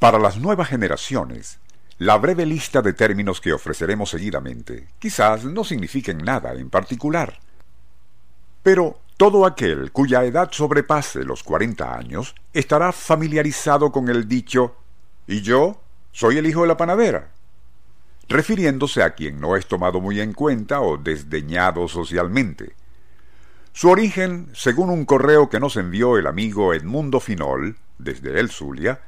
Para 0.00 0.18
las 0.18 0.38
nuevas 0.38 0.68
generaciones, 0.68 1.60
la 1.98 2.16
breve 2.16 2.46
lista 2.46 2.80
de 2.80 2.94
términos 2.94 3.38
que 3.38 3.52
ofreceremos 3.52 4.08
seguidamente 4.08 4.88
quizás 4.98 5.44
no 5.44 5.62
signifiquen 5.62 6.18
nada 6.18 6.54
en 6.54 6.70
particular. 6.70 7.38
Pero 8.62 8.98
todo 9.18 9.44
aquel 9.44 9.92
cuya 9.92 10.24
edad 10.24 10.48
sobrepase 10.50 11.22
los 11.24 11.42
40 11.42 11.94
años 11.94 12.34
estará 12.54 12.92
familiarizado 12.92 13.92
con 13.92 14.08
el 14.08 14.26
dicho 14.26 14.74
¿Y 15.26 15.42
yo? 15.42 15.82
Soy 16.12 16.38
el 16.38 16.46
hijo 16.46 16.62
de 16.62 16.68
la 16.68 16.78
panadera 16.78 17.32
refiriéndose 18.30 19.02
a 19.02 19.14
quien 19.14 19.38
no 19.38 19.56
es 19.56 19.66
tomado 19.66 20.00
muy 20.00 20.20
en 20.20 20.32
cuenta 20.32 20.80
o 20.80 20.96
desdeñado 20.96 21.88
socialmente. 21.88 22.74
Su 23.72 23.90
origen, 23.90 24.48
según 24.54 24.88
un 24.88 25.04
correo 25.04 25.50
que 25.50 25.60
nos 25.60 25.76
envió 25.76 26.16
el 26.16 26.26
amigo 26.26 26.72
Edmundo 26.72 27.20
Finol, 27.20 27.76
desde 27.98 28.38
El 28.38 28.50
Zulia, 28.50 29.00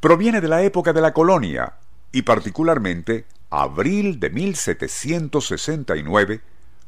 proviene 0.00 0.40
de 0.40 0.48
la 0.48 0.62
época 0.62 0.92
de 0.92 1.00
la 1.00 1.12
colonia, 1.12 1.74
y 2.12 2.22
particularmente 2.22 3.26
abril 3.50 4.20
de 4.20 4.30
1769, 4.30 6.40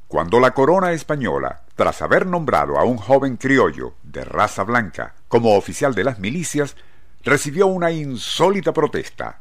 cuando 0.09 0.41
la 0.41 0.52
corona 0.52 0.93
española, 0.93 1.62
tras 1.77 2.02
haber 2.02 2.27
nombrado 2.27 2.79
a 2.79 2.85
un 2.85 2.97
joven 2.97 3.37
criollo 3.37 3.95
de 4.02 4.25
raza 4.25 4.65
blanca 4.65 5.15
como 5.29 5.57
oficial 5.57 5.95
de 5.95 6.05
las 6.05 6.19
milicias, 6.19 6.77
recibió 7.23 7.66
una 7.66 7.93
insólita 7.93 8.73
protesta. 8.73 9.41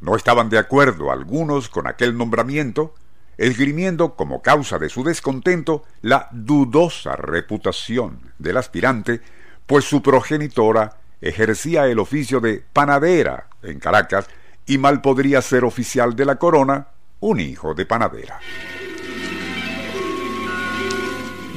No 0.00 0.16
estaban 0.16 0.48
de 0.48 0.58
acuerdo 0.58 1.10
algunos 1.10 1.68
con 1.68 1.86
aquel 1.86 2.16
nombramiento, 2.16 2.94
esgrimiendo 3.36 4.14
como 4.14 4.42
causa 4.42 4.78
de 4.78 4.88
su 4.88 5.02
descontento 5.02 5.84
la 6.02 6.28
dudosa 6.30 7.16
reputación 7.16 8.32
del 8.38 8.58
aspirante, 8.58 9.20
pues 9.66 9.84
su 9.84 10.02
progenitora 10.02 10.99
ejercía 11.20 11.86
el 11.86 11.98
oficio 11.98 12.40
de 12.40 12.62
panadera 12.72 13.48
en 13.62 13.78
Caracas 13.78 14.26
y 14.66 14.78
mal 14.78 15.00
podría 15.00 15.42
ser 15.42 15.64
oficial 15.64 16.16
de 16.16 16.24
la 16.24 16.36
corona 16.36 16.88
un 17.20 17.40
hijo 17.40 17.74
de 17.74 17.86
panadera. 17.86 18.40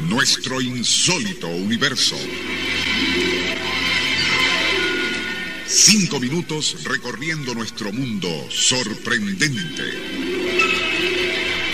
Nuestro 0.09 0.59
insólito 0.59 1.47
universo. 1.47 2.15
Cinco 5.65 6.19
minutos 6.19 6.83
recorriendo 6.83 7.55
nuestro 7.55 7.91
mundo 7.91 8.27
sorprendente. 8.49 9.83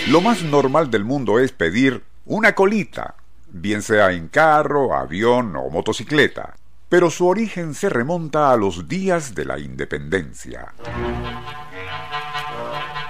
Lo 0.08 0.20
más 0.20 0.42
normal 0.42 0.90
del 0.90 1.04
mundo 1.04 1.38
es 1.38 1.52
pedir 1.52 2.02
una 2.24 2.54
colita, 2.54 3.16
bien 3.48 3.82
sea 3.82 4.12
en 4.12 4.28
carro, 4.28 4.94
avión 4.94 5.54
o 5.56 5.68
motocicleta 5.68 6.54
pero 6.90 7.08
su 7.08 7.26
origen 7.26 7.72
se 7.72 7.88
remonta 7.88 8.52
a 8.52 8.56
los 8.56 8.86
días 8.88 9.34
de 9.34 9.46
la 9.46 9.58
independencia. 9.58 10.74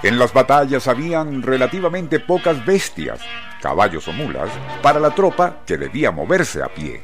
En 0.03 0.17
las 0.17 0.31
batallas 0.33 0.87
habían 0.87 1.41
relativamente 1.41 2.19
pocas 2.19 2.63
bestias, 2.63 3.19
caballos 3.59 4.07
o 4.07 4.13
mulas, 4.13 4.49
para 4.81 4.99
la 4.99 5.13
tropa 5.13 5.63
que 5.65 5.77
debía 5.77 6.11
moverse 6.11 6.63
a 6.63 6.67
pie. 6.67 7.01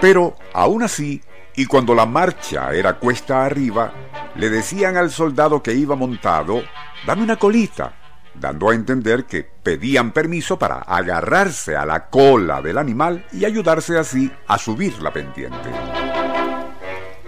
Pero, 0.00 0.36
aún 0.54 0.82
así, 0.82 1.22
y 1.54 1.66
cuando 1.66 1.94
la 1.94 2.06
marcha 2.06 2.72
era 2.72 2.98
cuesta 2.98 3.44
arriba, 3.44 3.92
le 4.36 4.50
decían 4.50 4.96
al 4.96 5.10
soldado 5.10 5.62
que 5.62 5.74
iba 5.74 5.96
montado, 5.96 6.62
dame 7.06 7.22
una 7.22 7.36
colita, 7.36 7.92
dando 8.34 8.70
a 8.70 8.74
entender 8.74 9.24
que 9.24 9.44
pedían 9.44 10.12
permiso 10.12 10.58
para 10.58 10.78
agarrarse 10.78 11.76
a 11.76 11.86
la 11.86 12.08
cola 12.08 12.60
del 12.60 12.78
animal 12.78 13.24
y 13.32 13.44
ayudarse 13.44 13.98
así 13.98 14.30
a 14.46 14.58
subir 14.58 15.00
la 15.02 15.12
pendiente. 15.12 15.70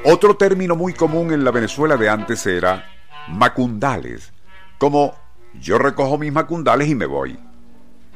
Otro 0.04 0.36
término 0.36 0.76
muy 0.76 0.92
común 0.92 1.32
en 1.32 1.44
la 1.44 1.50
Venezuela 1.50 1.96
de 1.96 2.08
antes 2.08 2.46
era 2.46 2.84
macundales, 3.28 4.32
como 4.78 5.14
yo 5.60 5.78
recojo 5.78 6.18
mis 6.18 6.32
macundales 6.32 6.88
y 6.88 6.94
me 6.94 7.06
voy, 7.06 7.38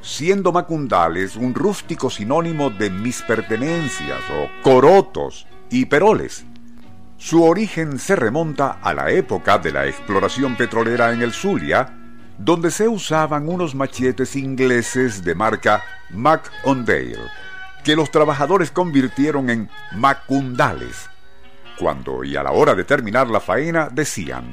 siendo 0.00 0.52
macundales 0.52 1.36
un 1.36 1.54
rústico 1.54 2.10
sinónimo 2.10 2.70
de 2.70 2.90
mis 2.90 3.22
pertenencias 3.22 4.20
o 4.30 4.62
corotos 4.62 5.46
y 5.70 5.86
peroles. 5.86 6.44
Su 7.16 7.44
origen 7.44 7.98
se 7.98 8.16
remonta 8.16 8.78
a 8.80 8.94
la 8.94 9.10
época 9.10 9.58
de 9.58 9.72
la 9.72 9.86
exploración 9.86 10.56
petrolera 10.56 11.12
en 11.12 11.22
el 11.22 11.32
Zulia, 11.32 11.99
donde 12.40 12.70
se 12.70 12.88
usaban 12.88 13.50
unos 13.50 13.74
machetes 13.74 14.34
ingleses 14.34 15.22
de 15.22 15.34
marca 15.34 15.84
McOndale, 16.08 17.18
que 17.84 17.94
los 17.94 18.10
trabajadores 18.10 18.70
convirtieron 18.70 19.50
en 19.50 19.68
macundales. 19.92 21.10
Cuando 21.78 22.24
y 22.24 22.36
a 22.36 22.42
la 22.42 22.52
hora 22.52 22.74
de 22.74 22.84
terminar 22.84 23.28
la 23.28 23.40
faena 23.40 23.90
decían, 23.92 24.52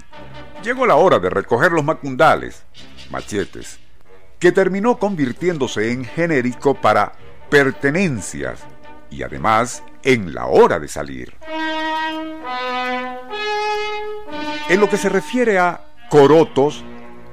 llegó 0.61 0.85
la 0.85 0.95
hora 0.95 1.19
de 1.19 1.29
recoger 1.29 1.71
los 1.71 1.85
macundales, 1.85 2.65
machetes, 3.09 3.79
que 4.37 4.51
terminó 4.51 4.99
convirtiéndose 4.99 5.93
en 5.93 6.03
genérico 6.03 6.73
para 6.73 7.13
pertenencias 7.49 8.59
y 9.09 9.23
además 9.23 9.81
en 10.03 10.33
la 10.33 10.47
hora 10.47 10.77
de 10.77 10.89
salir. 10.89 11.33
En 14.67 14.81
lo 14.81 14.89
que 14.89 14.97
se 14.97 15.07
refiere 15.07 15.57
a 15.57 15.85
corotos, 16.09 16.83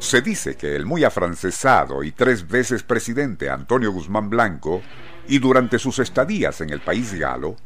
se 0.05 0.23
dice 0.23 0.57
que 0.57 0.77
el 0.77 0.87
muy 0.87 1.05
afrancesado 1.05 2.03
y 2.03 2.13
tres 2.13 2.47
veces 2.47 2.83
presidente 2.83 3.51
Antonio 3.51 3.91
Guzmán 3.91 4.31
Blanco, 4.31 4.83
y 5.27 5.39
durante 5.39 5.79
sus 5.79 5.99
estadías 5.99 6.61
en 6.61 6.71
el 6.71 6.81
país 6.81 7.15
galo, 7.15 7.57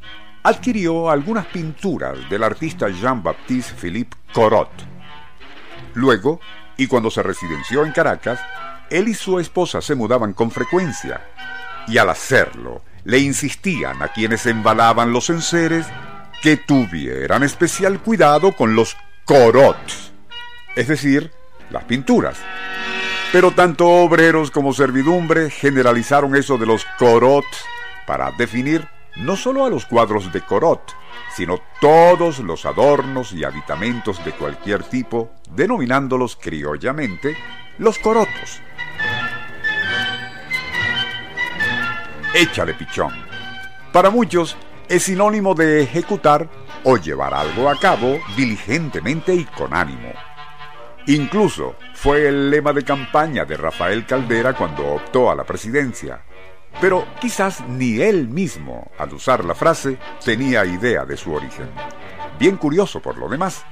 adquirió 0.43 1.10
algunas 1.10 1.47
pinturas 1.47 2.16
del 2.31 2.44
artista 2.44 2.88
Jean-Baptiste 2.88 3.75
Philippe 3.75 4.16
Corot. 4.32 4.71
Luego, 5.94 6.41
y 6.76 6.87
cuando 6.87 7.10
se 7.10 7.22
residenció 7.22 7.84
en 7.84 7.93
Caracas, 7.93 8.41
él 8.91 9.09
y 9.09 9.15
su 9.15 9.41
esposa 9.41 9.81
se 9.81 9.94
mudaban 9.94 10.32
con 10.32 10.50
frecuencia, 10.50 11.20
y 11.88 11.99
al 11.99 12.09
hacerlo, 12.09 12.82
le 13.05 13.19
insistían 13.19 14.03
a 14.03 14.09
quienes 14.09 14.47
embalaban 14.47 15.12
los 15.12 15.28
enseres 15.31 15.87
que 16.43 16.56
tuvieran 16.56 17.43
especial 17.43 18.00
cuidado 18.00 18.53
con 18.53 18.76
los 18.76 18.97
corots, 19.25 20.12
es 20.76 20.87
decir, 20.87 21.32
las 21.71 21.84
pinturas. 21.84 22.39
Pero 23.33 23.51
tanto 23.51 23.87
obreros 23.87 24.51
como 24.51 24.73
servidumbre 24.73 25.51
generalizaron 25.51 26.34
eso 26.34 26.56
de 26.56 26.67
los 26.67 26.87
corot 26.99 27.45
para 28.06 28.31
definir 28.33 28.89
no 29.19 29.37
solo 29.37 29.65
a 29.65 29.71
los 29.71 29.84
cuadros 29.84 30.33
de 30.33 30.41
Corot, 30.41 30.95
sino 31.34 31.61
todos 31.81 32.39
los 32.39 32.65
adornos 32.67 33.33
y 33.33 33.45
aditamentos 33.45 34.25
de 34.25 34.33
cualquier 34.33 34.84
tipo, 34.84 35.33
denominándolos 35.51 36.37
criollamente 36.37 37.37
los 37.79 37.99
corotos. 37.99 38.61
Échale 42.35 42.75
pichón. 42.75 43.12
Para 43.93 44.11
muchos 44.11 44.56
es 44.89 45.03
sinónimo 45.05 45.55
de 45.55 45.83
ejecutar 45.83 46.49
o 46.85 46.97
llevar 46.97 47.35
algo 47.35 47.69
a 47.69 47.79
cabo 47.79 48.19
diligentemente 48.37 49.35
y 49.35 49.45
con 49.45 49.75
ánimo. 49.75 50.12
Incluso 51.08 51.76
fue 51.94 52.28
el 52.28 52.50
lema 52.50 52.74
de 52.74 52.84
campaña 52.84 53.46
de 53.46 53.56
Rafael 53.56 54.04
Caldera 54.04 54.52
cuando 54.52 54.86
optó 54.86 55.30
a 55.30 55.34
la 55.34 55.42
presidencia. 55.42 56.20
Pero 56.82 57.06
quizás 57.19 57.66
ni 57.66 58.02
él 58.02 58.28
mismo, 58.28 58.91
al 58.98 59.14
usar 59.14 59.42
la 59.42 59.54
frase, 59.54 59.96
tenía 60.22 60.66
idea 60.66 61.06
de 61.06 61.16
su 61.16 61.32
origen. 61.32 61.70
Bien 62.38 62.58
curioso 62.58 63.00
por 63.00 63.16
lo 63.16 63.26
demás. 63.26 63.64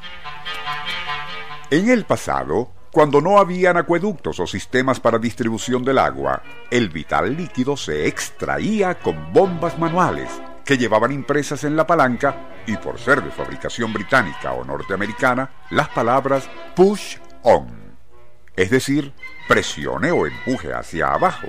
En 1.69 1.91
el 1.91 2.07
pasado, 2.07 2.73
cuando 2.91 3.21
no 3.21 3.39
habían 3.39 3.77
acueductos 3.77 4.41
o 4.41 4.47
sistemas 4.47 4.99
para 4.99 5.19
distribución 5.19 5.85
del 5.85 5.99
agua, 5.99 6.43
el 6.71 6.89
vital 6.89 7.37
líquido 7.37 7.77
se 7.77 8.07
extraía 8.07 8.99
con 8.99 9.35
bombas 9.35 9.79
manuales 9.79 10.31
que 10.65 10.79
llevaban 10.79 11.13
impresas 11.13 11.65
en 11.65 11.77
la 11.77 11.87
palanca 11.87 12.63
y 12.67 12.77
por 12.79 12.99
ser 12.99 13.23
de 13.23 13.31
fabricación 13.31 13.93
británica 13.93 14.53
o 14.53 14.65
norteamericana, 14.65 15.51
las 15.71 15.89
palabras 15.91 16.49
push 16.75 17.19
es 18.57 18.71
decir, 18.71 19.13
presione 19.47 20.11
o 20.11 20.27
empuje 20.27 20.73
hacia 20.73 21.13
abajo, 21.13 21.49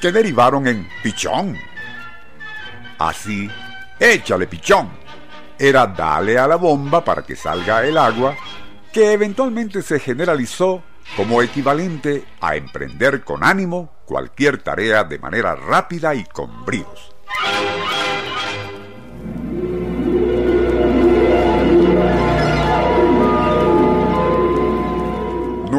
que 0.00 0.10
derivaron 0.10 0.66
en 0.66 0.88
pichón. 1.02 1.56
Así, 2.98 3.50
échale 4.00 4.46
pichón. 4.46 4.90
Era 5.58 5.86
dale 5.86 6.38
a 6.38 6.46
la 6.46 6.56
bomba 6.56 7.04
para 7.04 7.22
que 7.22 7.36
salga 7.36 7.84
el 7.84 7.96
agua, 7.96 8.36
que 8.92 9.12
eventualmente 9.12 9.82
se 9.82 10.00
generalizó 10.00 10.82
como 11.16 11.40
equivalente 11.42 12.24
a 12.40 12.56
emprender 12.56 13.22
con 13.22 13.44
ánimo 13.44 13.92
cualquier 14.04 14.58
tarea 14.62 15.04
de 15.04 15.18
manera 15.18 15.54
rápida 15.54 16.14
y 16.14 16.24
con 16.24 16.64
bríos. 16.64 17.14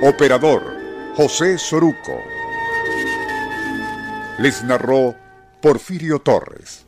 Operador, 0.00 0.62
José 1.16 1.58
Soruco. 1.58 2.18
Les 4.38 4.64
narró 4.64 5.14
Porfirio 5.60 6.18
Torres. 6.18 6.86